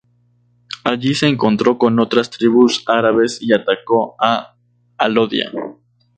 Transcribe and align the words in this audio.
Allí 0.83 1.13
se 1.13 1.27
encontró 1.27 1.77
con 1.77 1.99
otras 1.99 2.31
tribus 2.31 2.81
árabes 2.87 3.37
y 3.39 3.53
atacó 3.53 4.15
a 4.19 4.55
Alodia. 4.97 5.51